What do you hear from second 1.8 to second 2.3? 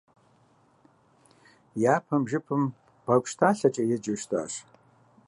Япэм